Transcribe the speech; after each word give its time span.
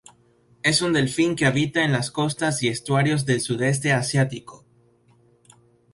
Es 0.63 0.81
un 0.81 0.93
delfín 0.93 1.35
que 1.35 1.45
habita 1.45 1.83
en 1.83 1.91
las 1.91 2.09
costas 2.09 2.63
y 2.63 2.67
estuarios 2.69 3.23
del 3.27 3.39
Sudeste 3.39 3.93
Asiático. 3.93 4.65